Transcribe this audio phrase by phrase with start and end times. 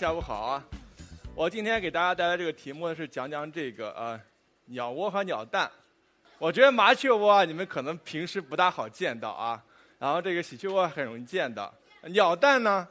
[0.00, 0.64] 下午好啊！
[1.34, 4.18] 我今天给大家带来这个题目呢，是讲讲这个呃
[4.64, 5.70] 鸟窝和鸟蛋。
[6.38, 9.62] 我觉得麻雀窝啊，你们可能平时不大好见到啊，
[9.98, 11.70] 然后这个喜鹊窝很容易见到。
[12.04, 12.88] 鸟蛋呢，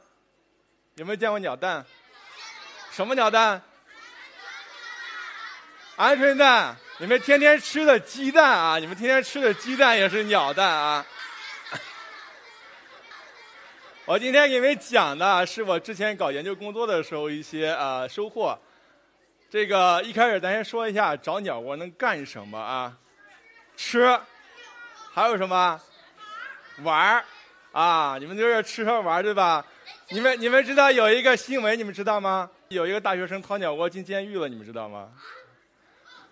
[0.94, 1.84] 有没有见过鸟蛋？
[2.92, 3.60] 什么鸟蛋？
[5.96, 6.76] 鹌鹑蛋。
[6.98, 11.04] 你们天天吃的鸡蛋啊，你们天天吃的鸡蛋也是鸟蛋啊。
[14.06, 18.58] 我今天给你们讲的是我之前搞研究工作的时候一些呃收获。
[19.50, 22.96] 这个一开始咱先说一下找鸟窝能干什么啊？
[23.76, 24.18] 吃，
[25.12, 25.80] 还有什么？
[26.82, 27.24] 玩儿
[27.72, 28.16] 啊！
[28.18, 29.64] 你们就是吃喝玩儿对吧？
[30.08, 32.50] 你们你们知道有一个新闻，你们知道吗？
[32.68, 35.10] 有一个大学生掏鸟窝进监狱了，你们知道吗？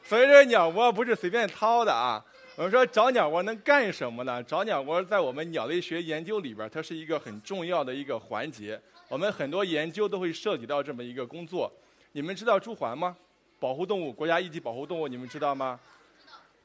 [0.03, 2.25] 所以这鸟窝不是随便掏的啊。
[2.59, 4.42] 我们说找鸟窝能干什么呢？
[4.42, 8.77] 找鸟窝在我们鸟类学研究里边，它是一个很重要的一个环节。
[9.09, 11.73] 我们很多研究都会涉及到这么一个工作。
[12.11, 13.17] 你们知道朱鹮吗？
[13.61, 15.78] 保护动物，国家一级保护动物，你们知道吗？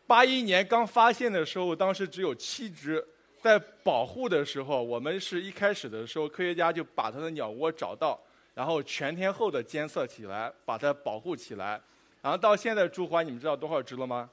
[0.07, 3.05] 八一年刚发现的时候，当时只有七只。
[3.39, 8.19] 在保护的时候，我们是一开始的时候，科学家就把它的鸟窝找到，
[8.55, 11.79] 然后全天候的监测起来，把它保护起来。
[12.19, 14.27] 然后到现在，朱鹮你们知道多少只了吗？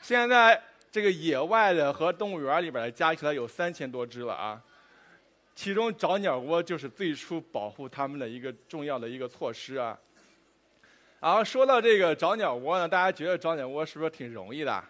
[0.00, 4.62] 现在这个野外的和动物园里边的加起来有三千多只了啊。
[5.54, 9.98] 其中找鸟窝就是最初保护它们的一个重要的一个措施啊。
[11.18, 14.84] 然后说到这个找鸟窝呢，大家觉得找鸟窝是不是挺容易的？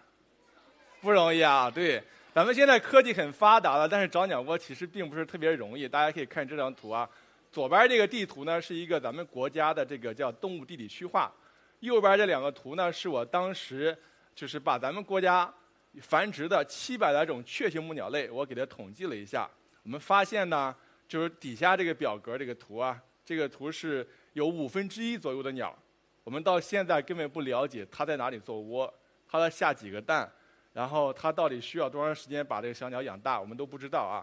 [0.99, 2.03] 不容易啊，对。
[2.33, 5.87] 咱们现在科技很发达了，但是找鸟窝其实并不是特别容易。
[5.87, 7.09] 大家可以看这张图啊，
[7.51, 11.31] 左边这个地图呢是一个咱们国家的这个叫动物地理区划，
[11.79, 13.97] 右边这两个图呢是我当时
[14.37, 15.51] 就是把咱们国家
[15.99, 19.49] 繁殖的七百来种雀形目鸟类，我给它统计了一下。
[19.81, 20.75] 我们发现呢，
[21.07, 25.75] 就是底下这个表格这个图啊，这个图是有五分之一左右的鸟，
[26.23, 28.93] 我们到现在根本不了解它在哪里做窝，
[29.27, 30.31] 它在下几个蛋。
[30.71, 34.21] 然后它到底需要多长时间把这个小鸟养大，我们都不知道啊。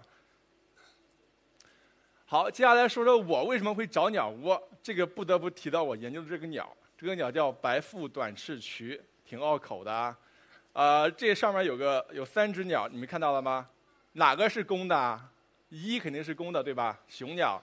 [2.25, 4.63] 好，接下来说说我为什么会找鸟窝。
[4.81, 10.17] 这个不得不提到我研究的这个鸟，这个鸟叫白腹短翅鸲，挺拗口的啊。
[10.73, 13.69] 呃，这上面有个有三只鸟，你们看到了吗？
[14.13, 15.21] 哪个是公的？
[15.69, 16.99] 一肯定是公的，对吧？
[17.09, 17.63] 雄鸟。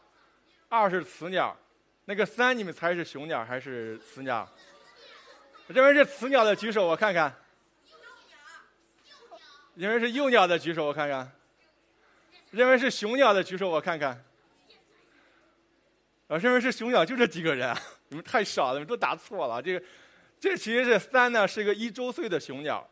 [0.69, 1.55] 二是雌鸟。
[2.05, 4.47] 那个三，你们猜是雄鸟还是雌鸟？
[5.67, 7.33] 认为是雌鸟的举手，我看看。
[9.75, 11.25] 认为是幼鸟的举手，我看看；
[12.51, 14.21] 认为是雄鸟的举手，我看看。
[16.27, 17.73] 啊，认为是雄鸟就这几个人，
[18.09, 19.61] 你们太少了，你们都答错了。
[19.61, 19.85] 这个，
[20.41, 22.83] 这其实是三呢，是一个一周岁的雄鸟，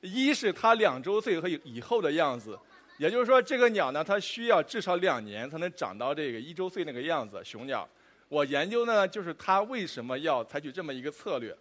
[0.00, 2.56] 一是它两周岁和以后的样子，
[2.98, 7.42] 也就是说，这个鸟呢，它需要至少两年才能长到这个一周岁那个样子。
[7.44, 7.86] 雄鸟，
[8.28, 11.52] 我研究呢，就是它为什么要采取这么一个策略，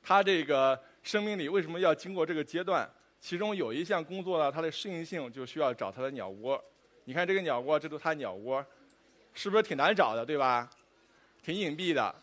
[0.00, 2.88] 它这个生命里为什么要经过这个阶段。
[3.20, 6.62] 其中有一项工作呢，它的适应性就需要找它的鸟窝。
[7.04, 8.64] 你看这个鸟窝，这都它鸟窝，
[9.34, 10.70] 是不是挺难找的，对吧？
[11.42, 12.14] 挺隐蔽的。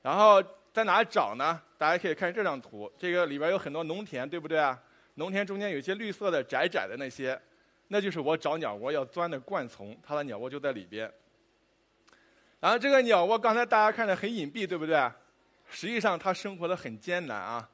[0.00, 0.40] 然后
[0.78, 1.60] 在哪找呢？
[1.76, 4.80] 大家可以看这张图，这个里边有很多农田，对不对啊？
[5.14, 7.36] 农田中间有一些绿色的窄窄的那些，
[7.88, 11.12] 那就是我找鸟窝要钻的灌丛，它的鸟窝就在里边。
[12.60, 14.96] 然后这个鸟窝刚才大家看着很隐蔽，对不对？
[15.68, 17.68] 实际上它生活的很艰难啊。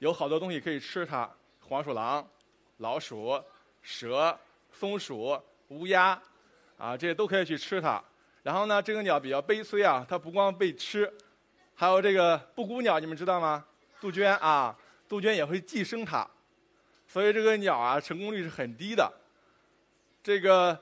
[0.00, 1.26] 有好多东西可以吃它，
[1.60, 2.28] 黄鼠狼、
[2.76, 3.42] 老鼠、
[3.80, 4.38] 蛇、
[4.70, 6.20] 松鼠、乌鸦，
[6.76, 8.04] 啊，这些都可以去吃它。
[8.42, 11.10] 然后呢，这个鸟比较悲催啊，它不光被吃，
[11.78, 13.62] 还有这个布谷鸟，你们知道吗？
[14.00, 14.74] 杜鹃啊，
[15.06, 16.26] 杜鹃也会寄生它，
[17.06, 19.12] 所以这个鸟啊，成功率是很低的。
[20.22, 20.78] 这个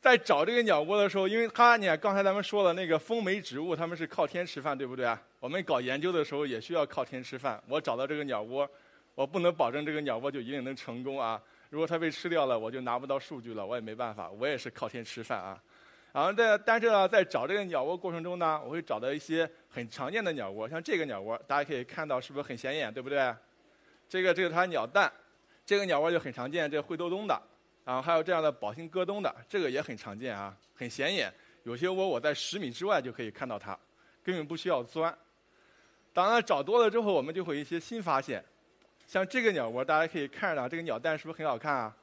[0.00, 5.20] 在找这个鸟窝的时候，因为它，你看刚才咱们说了那个风媒植物，它们是靠天吃饭，对不对啊？
[5.40, 7.62] 我们搞研究的时候也需要靠天吃饭。
[7.68, 8.68] 我找到这个鸟窝，
[9.14, 11.40] 我不能保证这个鸟窝就一定能成功啊。
[11.68, 14.30] 如果它被吃掉了，我就拿不到数据了，我也没办法。
[14.30, 15.60] 我也是靠天吃饭啊。
[16.12, 23.34] 然后在但是呢，在找这个鸟窝过程中呢，我会找到一些很常见的鸟窝，像这个鸟窝，大家可以看到是不是很显眼，对不对？
[24.08, 25.12] 这个这个它鸟蛋，
[25.64, 27.42] 这个鸟窝就很常见，这灰兜东的，
[27.84, 31.32] 然后还有这样的宝兴戈东的，这个也很常见啊，很显眼。
[31.62, 33.78] 有些窝我在十米之外就可以看到它，
[34.24, 35.16] 根本不需要钻。
[36.12, 38.44] 当然找多了之后，我们就会有一些新发现。
[39.06, 41.96] 像这个鸟窝，大家可以看着，这个鸟蛋是不是很好看啊？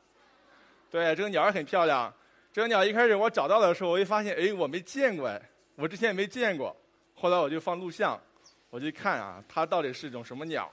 [0.90, 2.14] 对，这个鸟儿很漂亮。
[2.58, 5.40] 这个鸟一开始我找到的时候，我一发现，哎，我没见过哎，
[5.76, 6.76] 我之前也没见过。
[7.14, 8.20] 后来我就放录像，
[8.72, 10.68] 我就看啊，它到底是一种什么鸟？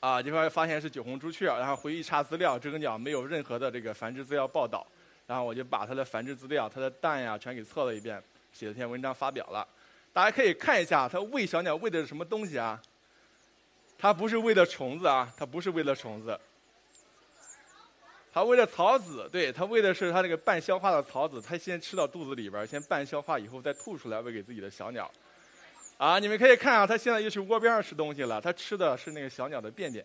[0.00, 4.86] 啊，这块发现是酒红朱雀，然后回去查资料，这个鸟没有任何的这个繁殖资料报道。
[5.26, 8.22] 然后我就把它的繁殖资料、它的蛋呀全给测了一遍，
[8.52, 9.66] 写了篇文章发表了。
[10.12, 12.78] 大家可以看一下，它喂小鸟喂的是什么东西啊？
[13.96, 16.38] 它不是喂的虫子啊，它不是喂的虫子。
[18.32, 25.10] 它喂的草籽，对，它喂的是它那个半消化的草籽，它先吃到肚子里边，先半消化以后再吐出来喂给自己的小鸟。
[25.98, 30.02] 啊，你们可以看啊，它现在又去窝边上吃东西了，它吃的是那个小鸟的便便。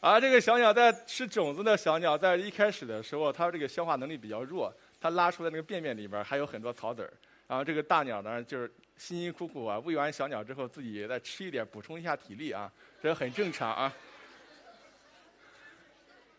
[0.00, 7.12] 而这个小鸟在吃种子的小鸟，在一开始的时候，它这个消化能力比较弱，它拉出来那个便便里边还有很多草籽儿。
[7.48, 12.72] 然后这个大鸟呢，就是辛辛苦苦啊喂完小鸟之后，自己再吃一点补充一下体力啊，
[13.02, 13.92] 这很正常啊。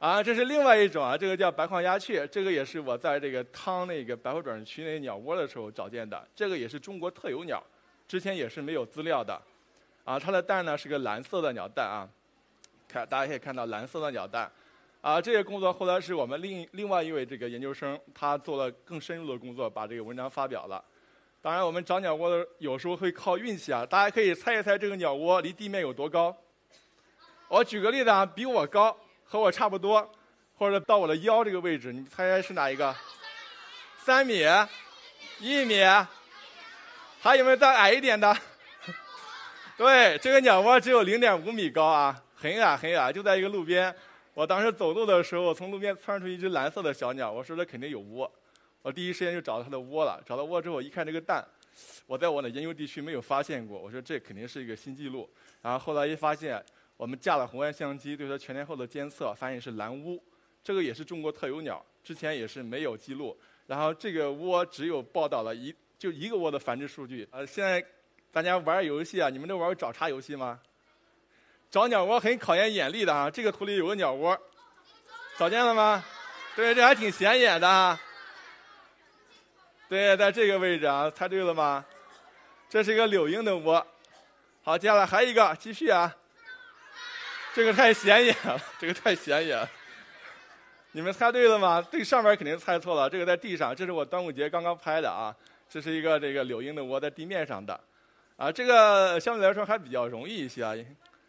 [0.03, 7.63] 啊，这是另外一种啊，这个叫白眶鸦雀，这个也是我在这个汤那个白虎转区那鸟窝的时候找见的，这个也是中国特有鸟，
[8.05, 9.41] 之前也是没有资料的，
[10.03, 12.03] 啊，它的蛋呢是个蓝色的鸟蛋啊，
[12.85, 14.51] 看大家可以看到蓝色的鸟蛋，
[14.99, 20.83] 啊，这些工作后来是我们另另外一位这个研究生，他做了更深入的工作，把这个文章发表了。
[21.41, 26.35] 当然，我们找鸟窝的有时候会靠运气啊，大家可以猜一猜这个鸟窝离地面有多高？
[27.47, 28.93] 我举个例子啊，比我高。
[29.33, 30.07] 和我差不多，
[30.53, 32.95] 或者到我的腰这个位置，你猜猜是哪一个？
[33.97, 34.43] 三米，
[35.39, 35.83] 一米，
[37.19, 38.31] 还有没有再矮一点的？
[39.75, 43.91] 对，这个鸟窝只有零点五米高啊，很矮很矮，就在一个路边。
[44.35, 48.31] 我当时走路的时候，从路边窜出一只蓝色的小鸟，我说这肯定有窝，
[48.83, 50.21] 我第一时间就找到它的窝了。
[50.23, 51.43] 找到窝之后，一看这个蛋，
[52.05, 55.27] 我在我的研究地区没有发现过，我说这肯定是一个新纪录。
[55.63, 56.63] 然后后来一发现。
[56.95, 60.23] 我们架了红外相机，对它全天候的监测，发现是蓝乌，
[60.63, 63.37] 这个也是中国特有鸟，之前也是没有记录。
[63.65, 67.27] 然后这个窝只有报道了一就一个窝的繁殖数据。
[67.31, 67.83] 呃，现在
[68.31, 70.59] 大家玩游戏啊，你们都玩找茬游戏吗？
[71.71, 73.29] 找鸟窝很考验眼力的啊。
[73.29, 74.37] 这个图里有个鸟窝，
[75.37, 76.03] 找见了吗？
[76.55, 77.99] 对，这还挺显眼的啊。
[79.89, 81.83] 对，在这个位置啊，猜对了吗？
[82.69, 83.85] 这是一个柳莺的窝。
[84.61, 86.15] 好，接下来还有一个，继续啊。
[87.53, 89.69] 这个太显眼了，这个太显眼。
[90.91, 91.85] 你们猜对了吗？
[91.91, 93.07] 这上面肯定猜错了。
[93.07, 95.35] 这个在地上，这是我端午节刚刚拍的啊。
[95.69, 97.79] 这是一个这个柳莺的窝在地面上的，
[98.37, 100.63] 啊，这个相对来说还比较容易一些。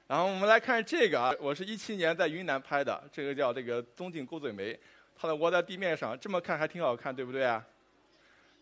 [0.07, 4.79] 然后我们来看这个啊，我是一七年在云南拍的，这个叫这个棕颈钩嘴梅，
[5.19, 7.63] 它的窝在地面上，这么看还挺好看，对不对啊？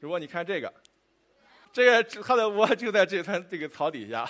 [0.00, 0.73] 如果你看这个，
[1.73, 4.29] 这个它的窝就在这滩这个草底下。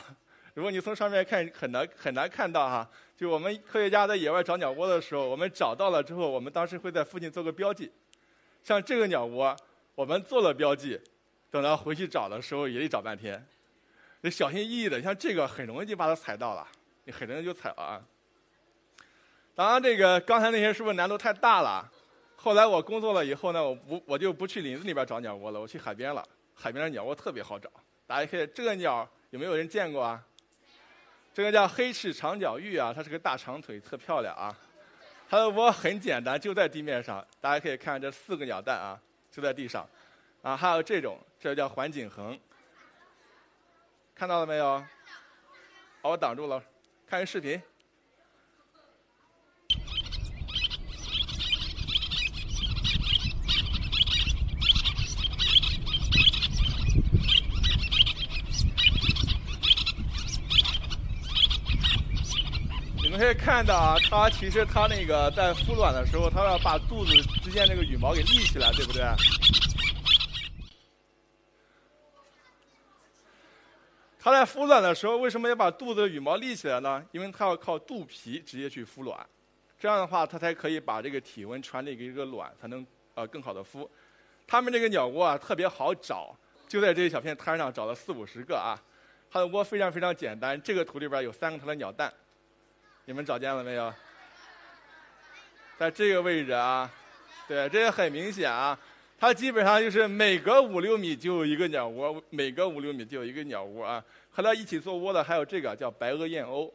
[0.55, 2.87] 如果你从上面看，很难很难看到哈。
[3.23, 7.89] 就我们科学家在野外找鸟窝的时候，我们找到了之后，我们当时会在附近做个标记。
[8.65, 9.57] 像这个鸟窝，
[9.95, 11.01] 我们做了标记，
[11.49, 13.47] 等到回去找的时候也得找半天，
[14.21, 15.01] 得小心翼翼的。
[15.01, 16.67] 像这个很容易就把它踩到了，
[17.05, 18.03] 你很容易就踩了啊。
[19.55, 21.89] 当然，这个刚才那些是不是难度太大了？
[22.35, 26.27] 后来我工作了以后呢，我不我就不去林子里边找鸟窝了，我去海边了。
[26.55, 27.71] 海边的鸟窝特别好找，
[28.05, 30.21] 大家可以这个鸟有没有人见过啊？
[31.35, 34.55] 这个叫黑翅长脚鹬啊，它是个大长腿，特漂亮啊。
[35.29, 37.27] 它的窝很简单，就在地面上。
[37.41, 39.89] 大家可以看这四个鸟蛋啊，就在地上。
[40.43, 42.39] 啊，还有这种，这叫环颈鸻，
[44.15, 44.85] 看到了没有？
[46.03, 46.63] 把我挡住了，
[47.07, 47.63] 看个视频。
[63.23, 69.01] 可以看到啊，它其实它那个在孵卵的时候，它要把肚子之间那个羽毛给立起来，对不对？
[74.19, 77.01] 它在孵卵的时候，为什么要把肚子的羽毛立起来呢？
[77.13, 79.25] 因为它要靠肚皮直接去孵卵，
[79.79, 83.89] 这样的话它才可以把这个体温传递给这个卵，才能呃更好的孵。
[84.49, 86.37] 它们这个鸟窝啊特别好找，
[86.67, 88.75] 就在这一小片滩上找了四五十个啊。
[89.31, 92.13] 它的窝非常非常简单，这个图里边有三个它的鸟蛋。
[93.05, 93.93] 你们找见了没有？
[95.77, 96.89] 在这个位置啊，
[97.49, 98.79] 对，这也很明显啊。
[99.19, 104.05] 它基本上就是每隔五六米就有一个鸟窝，每隔五六米就有一个鸟窝啊。
[104.31, 106.71] 和它一起做窝的还有这个叫白额燕鸥，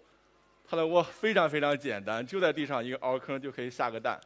[0.68, 4.20] 它的窝非常非常简单，就在地上一个凹坑就可以下个蛋。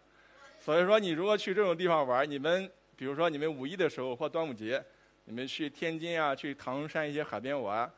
[0.60, 4.84] 所以说，你如果去这种地方玩，你们比如说你们五一的时候或端午节，
[5.26, 7.92] 你们去天津啊，去唐山一些海边玩，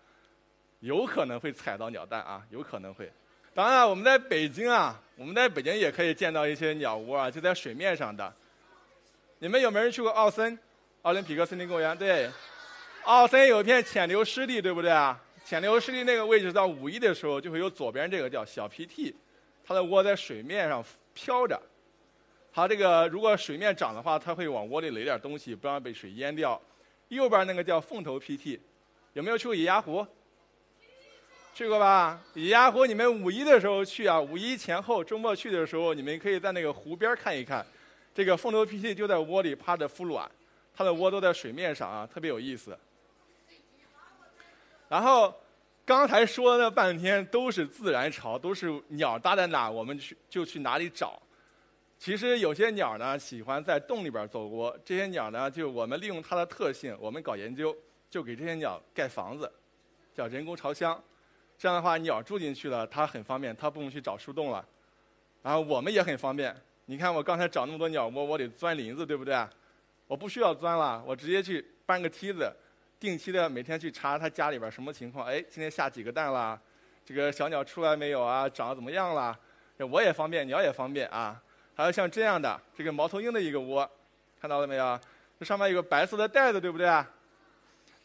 [0.81, 3.09] 有可能会踩到鸟蛋啊，有可能会。
[3.55, 8.33] 当然，我们在北京啊，我们在北京也可以见到一些鸟窝啊，就在水面上的。
[9.37, 10.57] 你们有没有人去过奥森？
[11.03, 11.95] 奥林匹克森林公园？
[11.95, 12.31] 对，
[13.03, 15.21] 奥森有一片浅流湿地，对不对啊？
[15.45, 19.13] 浅流湿地那个位置，到五一的时候就会有左边这个叫小 PT，，
[19.63, 20.83] 它的窝在水面上
[21.13, 21.61] 飘着。
[22.51, 26.59] 它这个如果水面涨的话，它会往窝里垒点东西，不让被水淹掉。
[27.09, 28.59] 右边那个叫凤头 PT，，
[29.13, 30.07] 有没有去过野鸭湖？
[31.53, 32.19] 去过吧？
[32.33, 37.63] 野鸭湖，你们五一的时候去啊，五一前后周末去的时候，你们可以在那个湖边看一看。
[38.11, 40.29] 这个凤头皮涕就在窝里趴着孵卵，
[40.75, 42.75] 它的窝都在水面上啊，特别有意思。
[44.89, 45.31] 然后
[45.85, 51.21] 刚才说了半天都是自然巢，都是鸟搭在哪，我们去就去哪里找。
[51.99, 57.75] 其实有些鸟呢喜欢在洞里边做窝，这些鸟呢就我们利用它的特性，我们搞研究，
[58.09, 59.51] 就给这些鸟盖房子，
[60.15, 60.99] 叫人工巢箱。
[61.63, 64.65] 这样的话，鸟住进去了，它很方便，它不用去找树洞了。
[65.41, 66.53] 然后我们也很方便。
[66.87, 69.33] 你看我刚才找那么多鸟窝，我得钻林子，对不对？
[70.05, 72.53] 我不需要钻了，我直接去搬个梯子，
[72.99, 75.25] 定期的每天去查它家里边什么情况。
[75.25, 76.59] 哎，今天下几个蛋了？
[77.05, 78.49] 这个小鸟出来没有啊？
[78.49, 79.33] 长得怎么样了？
[79.89, 81.41] 我也方便，鸟也方便啊。
[81.75, 83.89] 还有像这样的这个猫头鹰的一个窝，
[84.41, 84.99] 看到了没有？
[85.39, 86.87] 这上面有个白色的袋子，对不对？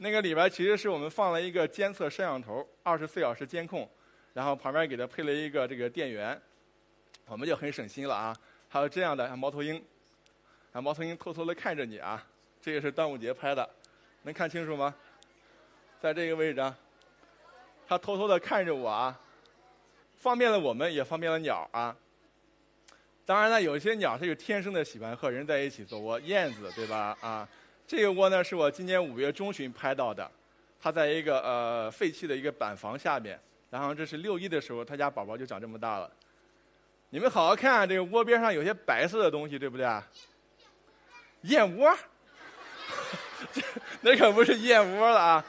[0.00, 3.88] 那个里边其实是我们放了一个监测摄像头，二十四小时监控，
[4.32, 6.40] 然后旁边给它配了一个这个电源，
[7.26, 8.34] 我们就很省心了啊。
[8.68, 9.84] 还有这样的猫头鹰，
[10.72, 12.24] 啊，猫头鹰偷偷的看着你啊，
[12.62, 13.68] 这个是端午节拍的，
[14.22, 14.94] 能看清楚吗？
[16.00, 16.72] 在这个位置，
[17.88, 19.20] 它偷偷的看着我啊，
[20.16, 21.96] 方便了我们，也方便了鸟啊。
[23.26, 27.18] 当然了，有些鸟它就天生的喜欢和人在一起做窝，燕子对吧？
[27.20, 27.48] 啊，
[27.88, 30.30] 这个窝呢是我今年五月中旬拍到的，
[30.78, 33.40] 它在一个呃废弃的一个板房下面，
[33.70, 36.10] 然后这是六一的时候，它家宝宝就长这么大了。
[37.08, 39.88] 你们好好看，这个窝边上有些白色的东西，对不对？
[41.44, 41.96] 燕窝，
[44.02, 45.44] 那可不是燕窝了啊，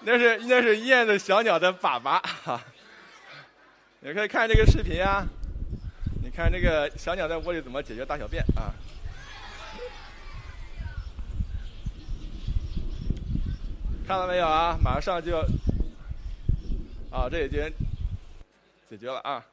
[0.00, 2.58] 那是那是燕子小鸟的粑粑。
[4.00, 5.26] 你可以看这个视频啊。
[6.22, 8.72] 你看这个小鸟在窝里怎么解决大小便啊？
[14.08, 14.74] 看到没有啊？
[14.82, 15.40] 马上就要
[17.10, 17.70] 啊，这已经
[18.88, 19.44] 解决了啊。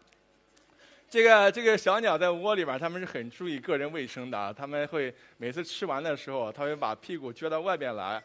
[1.09, 4.53] 这个这个小鸟在窝里边，它们是很注意个人卫生的。
[4.53, 8.23] 他们会每次吃完的时候，它会把屁股撅到外边来，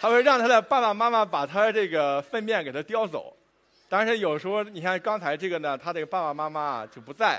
[0.00, 3.36] 它会让它的爸爸妈妈把它这个粪便给它叼走。
[3.90, 7.38] 但是有时候，你看刚才这个呢，它这个爸爸妈妈就不在，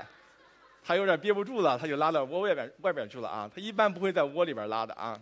[0.84, 3.50] 它有点憋不住了，它就拉到窝外边外边去了啊。
[3.52, 5.18] 它一般不会在窝里边拉的啊。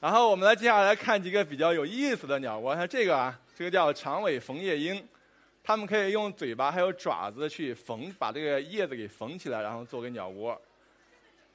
[0.00, 5.06] 然后我们来接下来看几个比较有意思的鸟窝，像这个啊，这个叫长尾缝叶鹰，
[5.64, 10.60] 它们可以用嘴巴还有爪子去缝，把这个叶子给缝起来，然后做个鸟窝。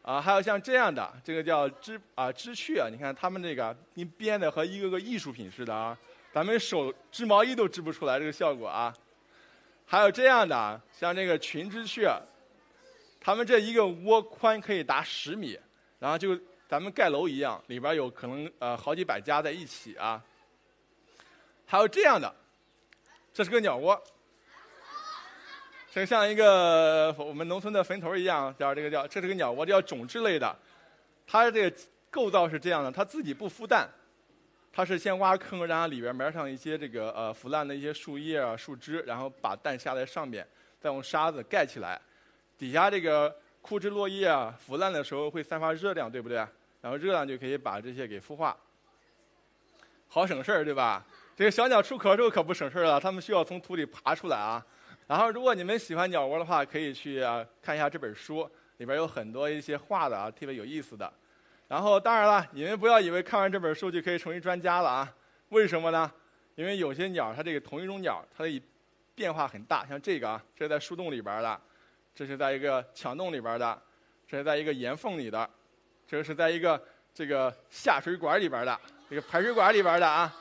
[0.02, 5.98] 啊，还有像这样的，这个叫织啊织雀，你看它们这个你编的和一个个艺术品似的啊。
[6.34, 8.94] 咱们手织毛衣都织不出来这个效果啊！
[9.86, 12.10] 还有这样的，像这个群织雀，
[13.20, 15.60] 它们这一个窝宽可以达十米，
[16.00, 16.40] 然后就
[16.72, 20.24] 咱们盖楼一样，里边有可能呃好几百家在一起啊。
[21.66, 22.34] 还有这样的，
[23.34, 24.02] 这是个鸟窝，
[25.92, 30.58] 就像一个我们农村的坟头一样，叫这个叫这是个鸟窝，叫种子类的。
[31.28, 31.78] 它这个
[32.10, 33.90] 构造是这样的，它自己不孵蛋。
[34.72, 40.48] 它是先挖坑，然后里边埋上一些这个呃腐烂的一些树叶啊、树枝，然后把蛋下在上面，
[40.80, 42.00] 再用沙子盖起来。
[42.58, 46.48] 底下这个枯枝落叶啊、腐烂的时候会散发热量，对不对？
[46.82, 48.58] 然后热量就可以把这些给孵化，
[50.08, 51.06] 好省事儿，对吧？
[51.36, 54.66] 这个小鸟出壳之后可不省事儿了，它们需要从土里爬出来啊。
[55.08, 57.22] 然后如果你们喜欢鸟窝的话，可以去
[57.62, 61.12] 看一下这本书，里边有很多一些画的啊，特别有意思的。
[61.68, 65.16] 然后，当然了，你们不要以为看完这本书就可以成为专家了啊！
[65.50, 66.12] 为什么呢？
[66.56, 68.62] 因为有些鸟，它这个同一种鸟，它的
[69.16, 69.86] 变化很大。
[69.86, 71.62] 像这个啊，这是在树洞里边的，
[72.14, 73.82] 这是在一个墙洞里边的，
[74.28, 75.50] 这是在一个岩缝里的，
[76.12, 78.78] 这个是在一个这个下水管里边的，
[79.10, 80.36] 这个排水管里边的啊。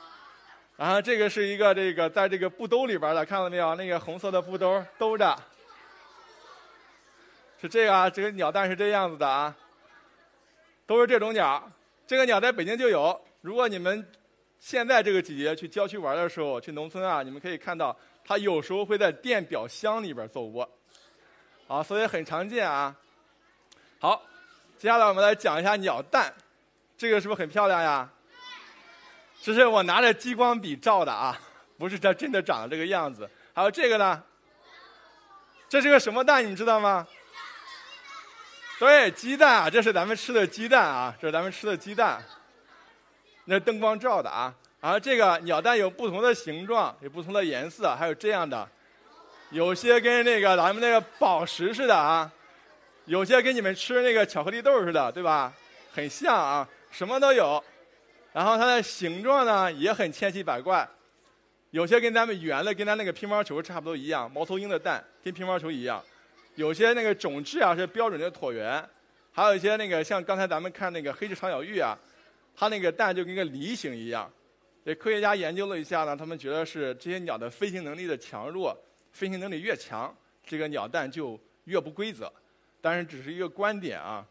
[0.75, 3.73] 然后这个是一个这个在这个布兜里边的，看到没有？
[3.75, 5.33] 那个红色的布兜兜着，
[7.61, 9.55] 是这个啊，这个鸟蛋是这样子的啊。
[10.85, 11.71] 都是这种鸟，
[12.05, 13.17] 这个鸟在北京就有。
[13.39, 14.05] 如果你们
[14.59, 20.69] 现在这个季节去郊区玩的时候，去农村啊，你们可以看到它有时候会在电表箱里边做窝，
[21.69, 22.93] 啊，所以很常见啊。
[23.99, 24.21] 好，
[24.81, 26.33] 接下来我们来讲一下鸟蛋，
[26.97, 28.09] 这个是不是很漂亮呀？
[29.39, 31.39] 这是我拿着激光笔照的啊，
[31.77, 33.29] 不是它真的长这个样子。
[33.53, 34.23] 还有这个呢，
[35.69, 36.41] 这是个什么蛋？
[36.41, 37.07] 你们知道吗？
[38.79, 42.19] 对，鸡蛋啊，这是咱们吃的鸡蛋啊，这是咱们吃的鸡蛋。
[43.45, 44.51] 那灯光照的啊。
[44.79, 48.67] 然后这个鸟蛋有不同的形状，有不同的颜色，还有这样的，
[49.51, 52.31] 有些跟那个咱们那个宝石似的啊，
[53.11, 55.53] 有些跟你们吃那个巧克力豆似的，对吧？
[55.91, 57.61] 很像啊，什么都有。
[58.31, 60.87] 然后它的形状呢也很千奇百怪，
[61.71, 66.01] 有些跟咱们圆的，跟咱那个乒乓球差不多一样，猫头鹰的蛋跟乒乓球一样。
[66.55, 68.81] 有些那个种质啊是标准的椭圆，
[69.33, 71.99] 还有一些那个像刚才咱们看那个黑翅长脚鹬啊，
[72.55, 74.31] 它那个蛋就跟个梨形一样。
[74.85, 78.73] 这科学家研究了一下呢，他们觉得是这些鸟的飞行能力的强弱，
[79.11, 80.15] 飞行能力越强，
[80.45, 82.31] 这个鸟蛋就越不规则。
[82.81, 84.25] 但是只是一个观点啊。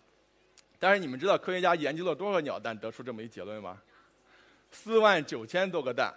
[0.78, 3.80] 但是你们知道科学家研究了多少鸟蛋得出这么一结论吗？
[4.70, 6.14] 四万九千多个蛋。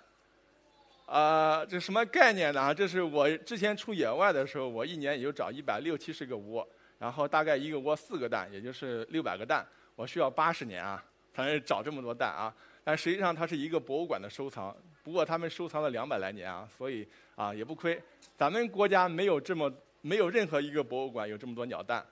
[1.06, 2.74] 啊，这什么概念呢？
[2.74, 6.66] 这是我之前出野外的时候，我一年也就找一百六七十个窝，
[6.98, 9.68] 然后大概一个窝四个蛋，也就是六百个蛋。
[9.96, 12.56] 我需要八十年啊，才能找这么多蛋啊。
[12.86, 18.02] 但实际上它是一个博物馆的收藏，不过他们收藏了两百来年啊，所以啊也不亏。
[18.38, 22.04] 咱们国家没有这么没有任何一个博物馆有这么多鸟蛋。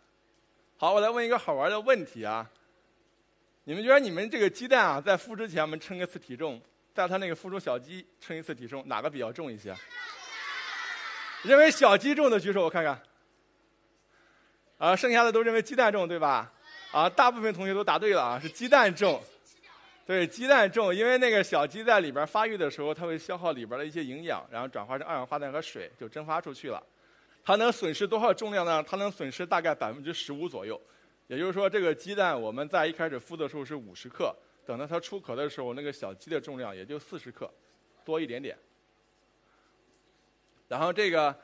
[0.81, 2.49] 好，我来问一个好玩的问题啊，
[3.65, 6.59] 你们觉得你们这个鸡蛋啊，在孵之前我们称一次体重，
[6.91, 9.75] 在它那个孵出小鸡称一次体重，哪个比较重一些？
[11.43, 12.99] 认为小鸡重的举手，我看看。
[14.79, 16.51] 啊，剩下的都认为鸡蛋重，对吧？
[16.91, 19.21] 啊，大部分同学都答对了啊，是鸡蛋重。
[20.07, 26.81] 对，鸡蛋重，因为那个小鸡在里边发育的时候，它会消耗里边的一些营养，然后转化成二氧化碳和水，就蒸发出去了。
[27.43, 28.83] 它能损失多少重量呢？
[28.83, 30.79] 它能损失大概百分之十五左右。
[31.27, 37.51] 也就是说，这个鸡蛋我们在一开始孵的时候是五十克，等到它出壳的时候，那个小鸡的重量也就四十克，
[38.03, 38.57] 多一点点。
[40.67, 41.35] 然后这个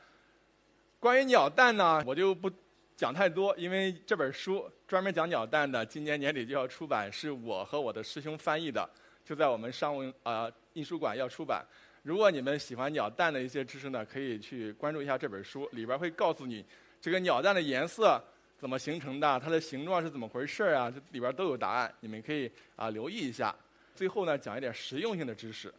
[0.98, 2.50] 关于鸟蛋呢，我就不。
[2.98, 8.90] 讲太多，因为这本书专门讲鸟蛋的，今年年底就要出版，是我和我的师兄翻译的，
[9.24, 11.64] 就在我们商务啊印书馆要出版。
[12.02, 16.64] 如果你们喜欢鸟蛋的一些知识呢，可以去关注一下这本书，里边会告诉你
[17.00, 18.22] 这个鸟蛋的颜色
[18.58, 23.54] 怎么形成的，它的形状是怎么回事啊，这里边都有答案，你们可以啊留意一下。
[23.94, 25.72] 最后呢，讲一点实用性的知识。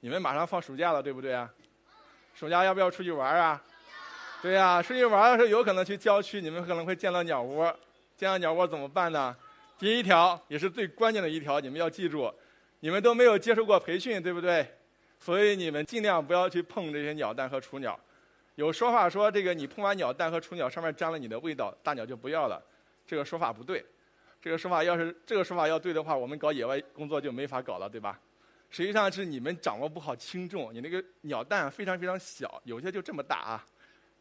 [0.00, 1.48] 你们马上放暑假了，对不对啊？
[2.34, 3.62] 暑假要不要出去玩啊？
[4.42, 7.64] 对呀，出去玩的时候有可能去郊区，你们可能会见到鸟窝。
[8.16, 9.36] 见到鸟窝怎么办呢？
[9.78, 12.32] 第一条也是最关键的一条，你们要记住，
[12.80, 14.66] 你们都没有接受过培训，对不对？
[15.20, 17.98] 所以你们尽量不要去碰这些鸟蛋和雏鸟。
[18.56, 22.60] 有说法说，这个你碰完鸟蛋和雏鸟上面沾了你的味道，大鸟就不要了。
[23.06, 23.84] 这个说法不对。
[24.42, 28.18] 这个说法要是这个说法要对的话，我们搞野外工作就没法搞了，对吧？
[28.70, 33.66] 实际上是你们掌握不好轻重，你那个鸟蛋非常非常小，有些就这么大啊。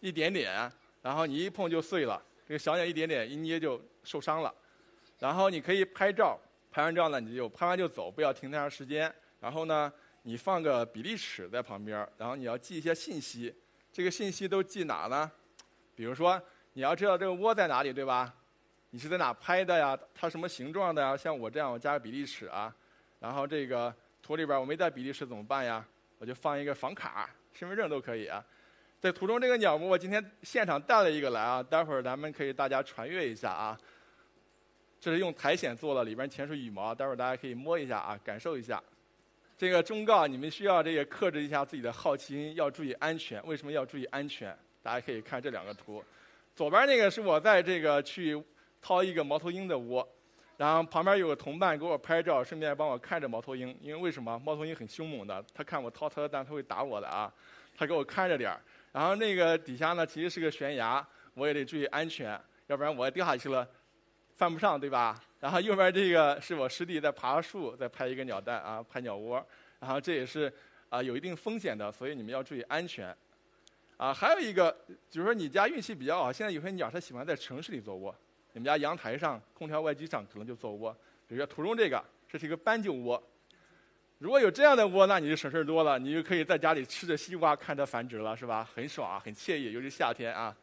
[0.02, 2.22] 一点点，然后你一碰就碎了。
[2.48, 4.54] 这个小鸟一点点一捏就受伤了。
[5.20, 6.40] 然后你可以拍照，
[6.72, 9.14] 拍完照呢你就拍完就走，不要停太长时间。
[9.40, 9.92] 然后呢，
[10.24, 13.54] 你放个比例尺在旁边，然后你要记一些信息。
[13.92, 15.32] 这个信息都记哪呢？
[15.96, 16.42] 比如说
[16.74, 18.34] 你要知道这个窝在哪里，对吧？
[18.92, 19.98] 你是在哪拍的呀？
[20.14, 21.18] 它什么形状的呀？
[21.18, 22.74] 像我这样，我加个比例尺啊。
[23.20, 25.86] 然后这个图里边我没带比例尺怎么办呀？
[26.18, 28.44] 我就放一个房卡，身份证都可以啊。
[29.00, 33.80] 在途中这个鸟窝，我今天现场带了一个来啊，待会儿咱们可以大家传阅一下啊。
[35.00, 38.84] 这是用苔藓做的，里边全是羽毛，待会儿大家可以摸一下啊，感受一下。
[39.60, 43.46] 这个忠告你们需要这个克制一下自己的好奇心，要注意安全。
[43.46, 44.58] 为什么要注意安全？
[44.82, 46.02] 大家可以看这两个图，
[46.56, 48.42] 左边那个是我在这个去
[48.82, 50.08] 掏一个猫头鹰的窝，
[50.56, 54.40] 然后旁边有个同伴给我拍照，顺便帮我看着猫头鹰，因为为什么？
[54.46, 57.30] 猫头鹰很凶猛的，它看我掏它的蛋，它会打我的啊，
[57.76, 58.62] 它给我看着点儿。
[58.94, 63.68] 然后那个底下呢，其实是个悬崖，我也得注意安全，要不然我掉下去了，
[64.40, 65.22] 犯不上，对吧？
[65.42, 69.46] 然后右边这个是我师弟在爬树，在拍一个鸟蛋啊，拍鸟窝。
[69.82, 70.52] 然后这也是
[70.88, 73.14] 啊有一定风险的，所以你们要注意安全。
[73.98, 74.72] 啊，还有一个，
[75.12, 78.16] 比如说你家运气比较好，现在有些鸟它喜欢在城市里做窝，
[78.54, 80.94] 你们家阳台上、空调外机上可能就做窝。
[81.28, 83.22] 比如说图中这个，这是一个斑鸠窝。
[84.20, 88.70] 如果有这样的窝，那你就省事儿多了，你就可以在家里吃着西瓜看着繁殖了，是吧？
[88.74, 90.56] 很爽，很惬意，尤其夏天啊。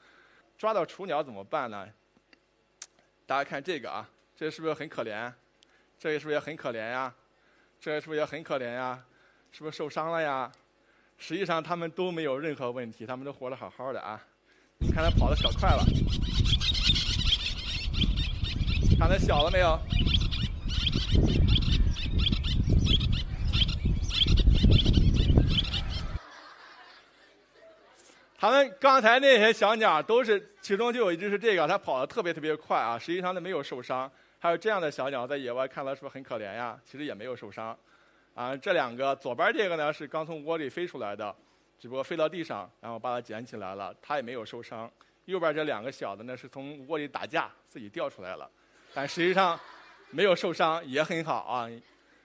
[0.57, 1.87] 抓到雏鸟怎么办呢？
[3.27, 5.33] 大家看这个啊，这是不是很可怜？
[5.99, 7.13] 这个是不是也很可怜呀？
[7.81, 9.03] 这个是不是也很可怜呀？
[9.51, 10.53] 是不是受伤了呀？
[11.19, 14.23] 实际上他们都没有任何问题，他们都活得好好的啊。
[14.79, 15.83] 你看他跑的可快了，
[18.97, 19.77] 看他小了没有？
[28.47, 34.09] 他们刚才那些小鸟都是，其中就有一只是这个，它跑得特别特别快啊，实际上它没有受伤。
[34.39, 36.79] 还有这样的小鸟在野外看来是不是很可怜呀？
[36.85, 37.77] 其实也没有受伤。
[38.35, 41.35] 啊，这两个左边这个呢是刚从窝里飞出来的，
[41.77, 44.89] 只不过飞到地上，然后把它捡起来了，它也没有受伤。
[45.25, 48.49] 右边这两个小的呢是从窝里打架自己掉出来了，
[48.95, 49.59] 但实际上
[50.11, 51.69] 没有受伤，也很好啊。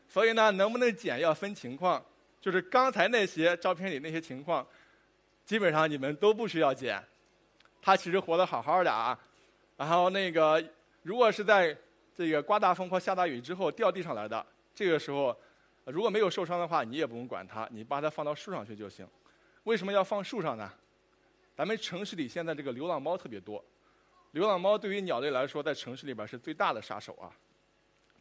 [0.08, 2.04] 所以呢，能不能捡要分情况，
[2.40, 4.64] 就是刚才那些照片里那些情况。
[5.46, 7.04] 基本上你们都不需要捡，
[7.82, 9.18] 它其实活得好好的啊。
[9.78, 10.64] 然后那个，
[11.02, 11.76] 如果是在
[12.14, 15.36] 这个刮大风或下大雨之后掉地上来的，这个时候
[15.86, 19.08] 如果没有受伤的话，你也不用管它，你把它放到树上去就行。
[19.64, 20.72] 为什么要放树上呢？
[21.56, 23.64] 咱们城市里现在这个流浪猫特别多，
[24.32, 27.30] 流浪猫对于鸟类来说，在城市里边是最大的杀手啊。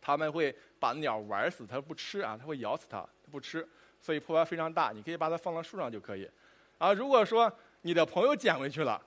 [0.01, 3.67] 他们会把鸟玩死，它不吃啊，它会咬死它，它不吃，
[4.01, 4.93] 所以破坏非常大。
[4.93, 6.29] 你可以把它放到树上就可以。
[6.81, 8.99] 啊，如果说你的朋友捡回去了，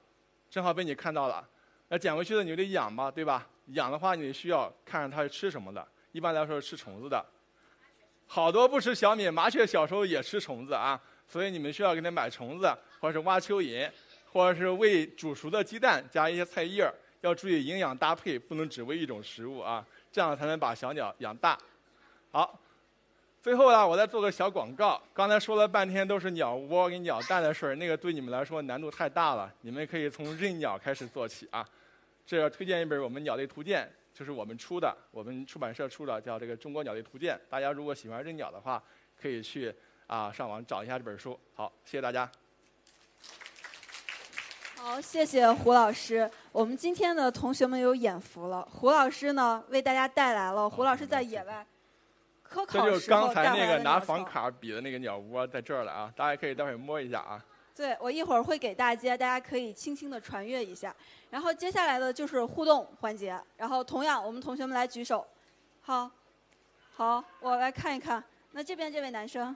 [0.47, 1.43] 正好被你看到了，
[1.87, 3.47] 那捡回去的你就得养吧，对吧？
[3.69, 5.83] 养的话，你需要看看它是吃什么的。
[6.11, 7.25] 一般来说是吃虫子的，
[8.27, 13.89] 好多不吃小米，麻雀小时候也吃虫子啊，所以你们需要给它买虫子，或者是挖蚯蚓，
[14.31, 16.87] 或者是喂煮熟的鸡蛋，加一些菜叶
[17.21, 21.57] 要注意营养搭配，不能只喂一种食物啊，这样才能把小鸟养大。
[22.31, 22.59] 好。
[23.43, 25.01] 最后呢，我再做个小广告。
[25.13, 29.53] 刚才说了半天都是鸟窝跟鸟蛋的事儿，那个对你们来说难度太大了。
[29.59, 31.67] 你们可以从认鸟开始做起啊。
[32.25, 37.35] 这要推荐一本我们鸟类图鉴，就是我们出的，我们出版社出的，叫这个《中国鸟类图鉴》。
[37.49, 38.81] 大家如果喜欢认鸟的话，
[39.21, 39.75] 可以去
[40.07, 41.37] 啊上网找一下这本书。
[41.53, 42.31] 好，谢谢大家。
[44.77, 46.31] 好，谢谢胡老师。
[46.53, 48.65] 我们今天的同学们有眼福了。
[48.71, 51.67] 胡老师呢，为大家带来了胡老师在野外。
[52.69, 56.13] 这就是刚才那个拿房卡比的那个鸟窝，在这儿了啊！
[56.15, 57.43] 大家可以待会儿摸一下啊。
[57.75, 60.95] 对，我一会儿会给大家，大家可以轻轻的传阅一下。
[61.31, 65.25] 然后接下来的就是互动环节，然后同样我们同学们来举手。
[65.81, 66.11] 好，
[66.93, 68.23] 好，我来看一看。
[68.51, 69.55] 那这边这位男生。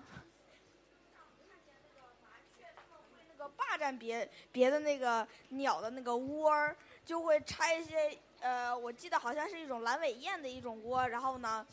[3.29, 11.63] 那个霸占别别的那个鸟的那个窝儿，就会拆一些呃，我记得好像是一种蓝尾燕的一种窝，然后呢。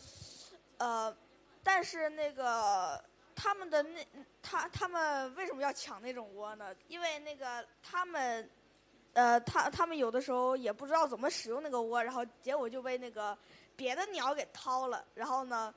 [0.79, 1.17] 呃，
[1.63, 3.03] 但是那个
[3.35, 4.07] 他们的那
[4.43, 6.75] 他他们为什么要抢那种窝呢？
[6.89, 8.49] 因为那个他们，
[9.13, 13.37] 呃，他他们有的时候也不知道怎么使用那个窝，然后结果就被那个
[13.77, 15.05] 别的鸟给掏了。
[15.15, 15.75] 然后呢，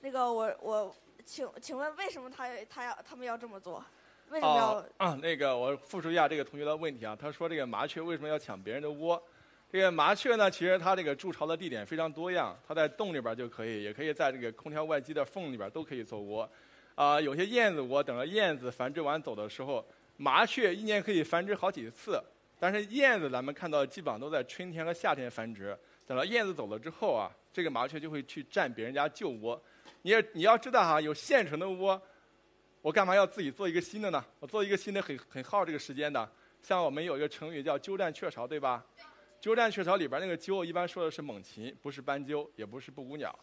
[0.00, 3.84] 那个我我请请问为什么他他要他们要这么做？
[4.30, 4.84] 为什么要？
[4.98, 7.16] 啊，那个我复述一下这个同学的问题啊。
[7.18, 9.22] 他说这个麻雀为什么要抢别人的窝？
[9.70, 16.50] 这个麻雀呢，其实它这个筑巢的地点非常多样，它在洞里边就可以，也可以在这个空调外机的缝里边都可以做窝。
[16.94, 22.20] 啊，有些燕子窝，等着燕子繁殖完走的时候，麻雀一年可以繁殖好几次。
[22.58, 29.62] 但是燕子咱们看到基本上都在春天和夏天繁殖，等到燕子走了之后啊，这个麻雀就会去占别人家旧窝。
[30.02, 32.00] 你也你要知道哈，有现成的窝，
[32.80, 34.24] 我干嘛要自己做一个新的呢？
[34.40, 36.28] 我做一个新的很很耗这个时间的。
[36.60, 38.84] 像我们有一个成语叫鸠占鹊巢，对吧？
[39.40, 43.36] 鸠占鹊巢里边那个鸠，一般说的是猛禽，不是斑鸠，也不是布谷鸟，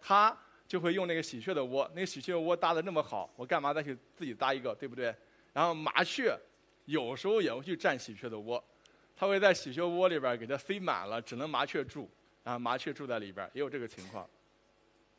[0.00, 0.36] 它
[0.68, 5.14] 就会用那个喜鹊的窝，那个喜鹊窝搭的那么好，我干嘛再去自己搭一个，对不对？
[5.52, 6.38] 然后麻雀
[6.84, 8.62] 有时候也会去占喜鹊的窝，
[9.16, 12.08] 它会在喜鹊窝里边给它塞满了，只能麻雀住，
[12.44, 14.30] 然后麻雀住在里边，也有这个情况。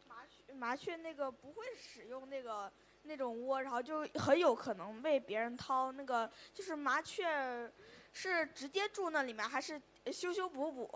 [0.07, 2.71] 麻雀麻雀那个不会使用那个
[3.03, 5.91] 那种窝，然后就很有可能被别人掏。
[5.91, 7.69] 那个就是麻雀
[8.13, 9.79] 是直接住那里面，还是？
[10.09, 10.89] 修修补补，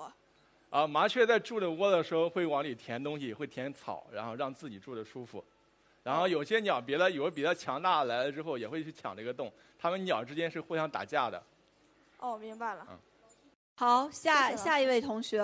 [0.70, 5.44] 啊，麻雀在筑的窝的时候会往里填东西，会填草，然后让自己住的舒服。
[6.04, 9.52] 然后有些鸟别的有比较强大来了之后，也会去抢这个洞。
[9.78, 11.42] 它们鸟之间是互相打架的。
[12.20, 12.88] 哦，明白了。
[12.90, 12.98] 嗯。
[13.76, 15.44] 好，下下一位同学。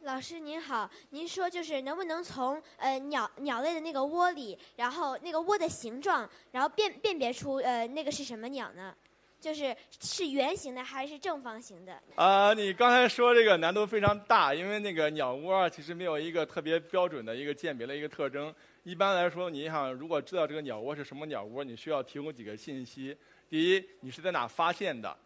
[0.00, 8.94] 老师您好，您说就是能不能从呃鸟鸟类的那个窝里，然后那个窝的形状，然后辨辨别出呃那个是什么鸟呢？
[9.40, 12.02] 就是是圆形的还是正方形的？
[12.16, 18.52] 啊，你刚才说这个难度非常大，因为那个鸟窝其实没有一个特别标准的一个鉴别的一个特征。
[18.82, 23.16] 一般来说，你想如果知道这个鸟窝是什么鸟窝，你需要提供几个信息。
[23.48, 25.16] 第一，你是在哪发现的？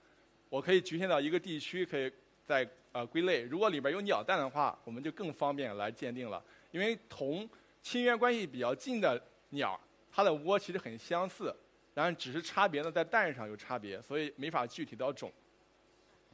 [0.48, 2.10] 我可以局限到一个地区，可以
[2.44, 3.42] 在呃归类。
[3.42, 6.42] 如果里边有鸟蛋的话，我们就更方便来鉴定了。
[6.72, 7.48] 因为同
[7.80, 9.78] 亲缘关系比较近的鸟，
[10.10, 11.54] 它的窝其实很相似。
[12.00, 15.30] 当然只是差别呢在蛋上有差别，所以没法具体到种。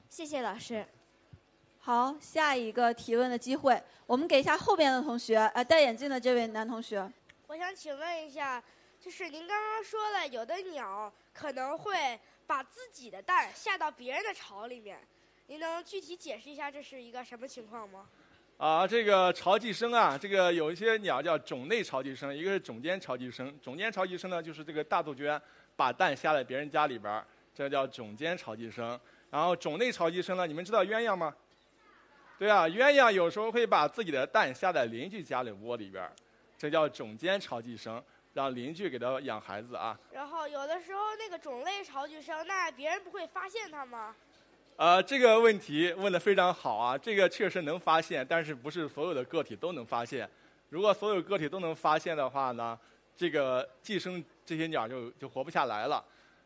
[0.09, 0.87] 谢谢老师。
[1.81, 7.11] 好，下一个提问的机会，我们给一下后边的同学，呃，戴眼镜的这位男同学。
[7.49, 8.63] 我想请问一下，
[9.01, 15.01] 就是您刚刚说了，有的鸟可能会把自己的蛋下到别人的巢里面，
[15.49, 18.07] 您能具体解释一下这是一个什么情况吗？
[18.59, 23.55] 啊，这个巢寄生啊，这个有一些鸟叫种内巢寄生，一个是种间巢寄生。
[23.61, 25.39] 种间巢寄生呢，就是这个大杜鹃
[25.77, 28.99] 把蛋下在别人家里边儿，这叫种间巢寄生。
[29.31, 31.35] 然后种内巢寄生呢，你们知道鸳鸯吗？
[32.39, 36.13] 对啊，鸳鸯有时候会把自己的蛋下在邻居家里窝里边儿，
[36.57, 39.99] 这叫种间巢寄生，让邻居给它养孩子啊。
[40.13, 44.15] 然后有的时候那个种类巢寄生，那别人不会发现它吗？
[44.77, 50.29] 呃，这个问题问的非常好啊，这个确实能发现，但是不是所有的个体都能发现。
[50.69, 52.79] 如果所有个体都能发现的话呢，
[53.17, 56.03] 这个寄生这些鸟就就活不下来了。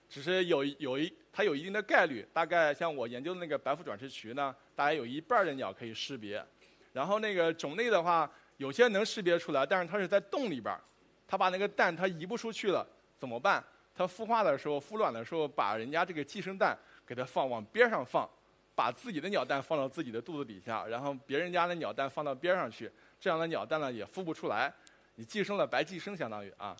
[0.08, 6.44] 只是有有一它有一定的概率，大概像我研究的那个白腹转翅渠呢，大概有一半的鸟可以识别。
[6.92, 10.80] 然后那个种类的话，有些能识别出来，但是它是在洞里边儿，
[11.28, 12.84] 它把那个蛋它移不出去了，
[13.16, 13.62] 怎么办？
[13.94, 18.28] 它孵化的时候、孵卵的时候，把人家这个寄生蛋给它放往边上放，
[18.74, 24.72] 把自己的鸟蛋放到自己的肚子底下，然后别人家的鸟蛋放到边上去，这样的鸟蛋呢也孵不出来，
[25.14, 26.76] 你寄生了白寄生，相当于啊。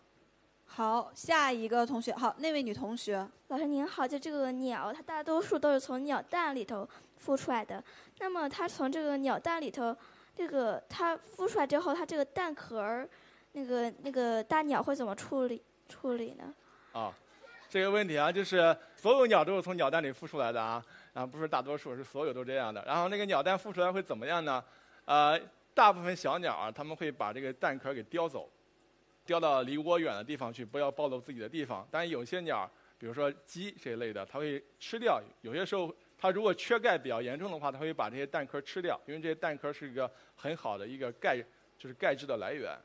[0.73, 6.87] 好，下一个同学，好，那位女同学，老师您好，就这个鸟，它大多数都是从鸟蛋里头
[7.21, 7.83] 孵出来的。
[8.19, 9.93] 那么它从这个鸟蛋里头，
[10.33, 13.07] 这个它孵出来之后，它这个蛋壳儿，
[13.51, 16.53] 那个那个大鸟会怎么处理处理呢？
[16.93, 17.13] 啊，
[17.69, 20.81] 这个问题啊，就是所有鸟都是从鸟蛋里孵出来的啊，
[21.13, 22.81] 啊，不是大多数，是所有都这样的。
[22.85, 24.63] 然后那个鸟蛋孵出来会怎么样呢？
[25.03, 25.37] 呃，
[25.73, 28.49] 大部分小鸟啊，它们会把这个蛋壳给叼走。
[29.25, 31.87] 叼到离窝远的地方去，不要暴露自己的地方。
[31.91, 35.21] 但有些鸟，比如说鸡这一类的，它会吃掉。
[35.41, 41.37] 有些时候，它如果缺钙比较严重的话，它会把这些蛋壳吃掉，因为这些蛋壳是一个很好的一个钙，
[41.77, 42.77] 就是钙质的来源。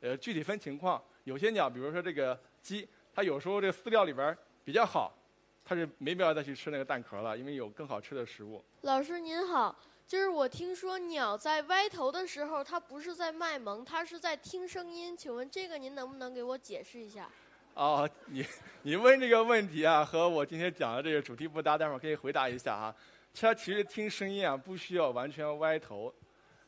[0.00, 5.16] 呃，具体分情况，有些鸟，比如说这个鸡，它有时候这饲料里边比较好，
[5.64, 8.62] 它是没必要再去吃那个蛋壳了，因为有更好吃的食物。
[8.82, 9.74] 老师您好。
[10.06, 15.16] 就是我听说鸟在歪头的时候，它不是在卖萌，它是在听声音。
[15.16, 17.26] 请问这个您能不能给我解释一下？
[17.72, 18.44] 哦，你
[18.82, 22.94] 你问这个问题啊，和我今天讲的这个主题不搭，待会儿可以回答一下啊。
[23.34, 26.12] 它其实听声音啊，不需要完全歪头，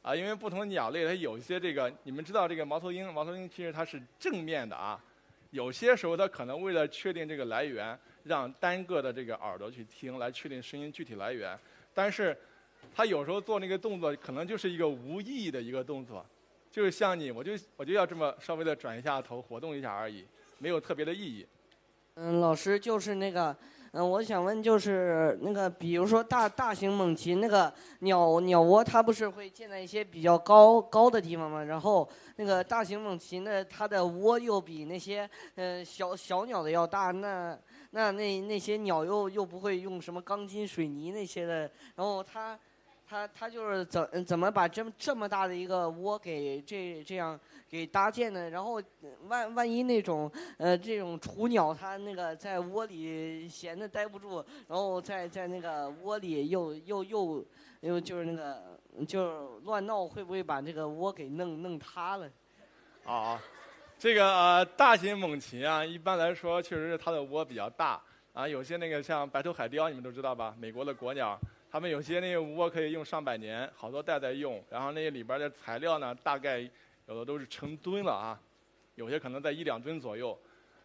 [0.01, 4.99] 啊，因为不同鸟类它有一些这个，你们知道这个猫头鹰，猫头鹰其实它是正面的啊。
[5.51, 11.59] 有些时候它可能为了确定这个来源，让单个的这个耳朵去听，来确定声音具体来源，
[11.92, 12.35] 但是。
[12.96, 16.24] 他有时候做那个动作，可能就是一个无意义的一个动作，
[16.70, 20.24] 就是像你，我就我就要这么稍微的转一下头，活动一下而已，
[20.56, 21.46] 没有特别的意义。
[22.14, 23.54] 嗯，老师就是那个，
[23.92, 31.62] 嗯，我想问就是那个，比如说大大型猛禽那个鸟鸟窝，它不是会建在一些比较高高的地方吗？
[31.62, 37.59] 然后那个大型猛禽的它的窝又比那些呃小小鸟的要大，那
[37.90, 42.59] 那那那些鸟又又不会用什么钢筋水泥那些的，然后它。
[43.08, 47.38] 他他就是怎怎么把这么这么大的一个窝给这这样
[47.68, 48.50] 给搭建的？
[48.50, 48.82] 然后
[49.28, 57.46] 万万一那种呃这种雏鸟它那个在窝里闲的待不住，然后在在那个窝里又又又
[57.80, 62.28] 又就是那个就乱闹，会不会把这个窝给弄弄塌了？
[63.04, 63.40] 啊，
[63.98, 70.56] 这个呃大型猛禽啊，一般来说确实是它的窝比较大啊，有些那个像白头海雕，你们都知道吧？
[70.58, 71.38] 美国的国鸟。
[71.76, 74.64] 他们有些那个窝可以用上百年，好多代在用。
[74.70, 76.58] 然后那里边的材料呢，大概
[77.04, 78.40] 有的都是成吨了啊，
[78.94, 80.34] 有些可能在一两吨左右。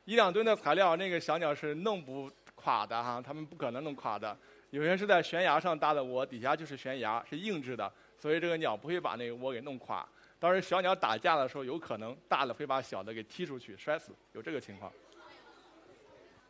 [0.04, 4.38] 一两吨的材料，那个小鸟是弄不垮的哈，他们不可能弄垮的。
[4.72, 10.06] 有些是在悬崖上搭的窝，底下就是悬崖，是硬质的，所以这个鸟不会把那个窝给弄垮。
[10.42, 14.92] 到时小鸟打架的时候，有可能大的会把小的给踢出去，摔死，有这个情况。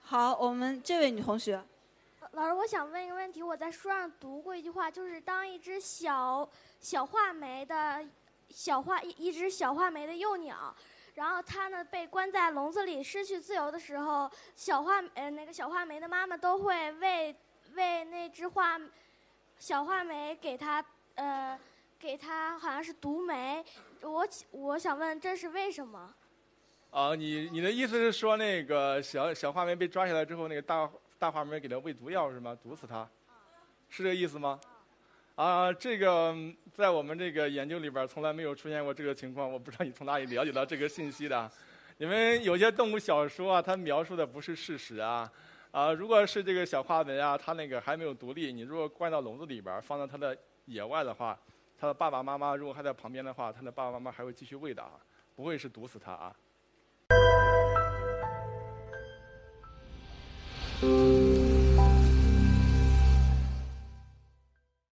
[0.02, 1.64] 好，我们这位女同学。
[2.34, 3.44] 老师，我想问一个问题。
[3.44, 8.02] 我在书上读过一句话，就是当一只小小画眉的
[8.50, 10.74] 小画一一只小画眉的幼鸟，
[11.16, 17.36] 然后它呢被关在笼子里失去自由的时候，小画呃那个小画眉的妈妈都会为
[17.74, 18.80] 为那只画
[19.58, 20.84] 小画眉给它
[21.16, 21.60] 呃
[22.00, 23.62] 给它好像是毒酶。
[24.04, 26.14] 我我想问这是为什么？
[26.92, 30.90] 啊，你你的意思是说那个小小画眉被抓起来之后，那个大。
[31.22, 32.58] 大画眉给它喂毒药是吗？
[32.64, 33.08] 毒死它，
[33.90, 34.60] 是这个意思吗？
[35.36, 36.36] 啊，这个
[36.74, 41.52] 在我们这个研究里边从来没有出现过这个情况，我不知道你从哪里了解到这个信息的。
[42.00, 45.32] 因为有些动物小说啊，它描述的不是事实啊。
[45.70, 51.40] 啊，如果是这个小花纹啊，它那个还没有独立，你如果关到笼子里边儿，放到它的野外的话，
[51.80, 54.94] 它的爸爸妈妈如果还在旁边的话，它的爸爸妈妈还会继续喂的啊，
[55.36, 56.36] 不会是毒死它啊。
[60.82, 61.21] Thank you.